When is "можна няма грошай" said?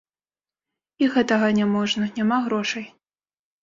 1.77-2.85